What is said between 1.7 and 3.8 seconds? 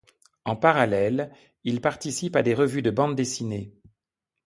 participe à des revues de bande dessinée.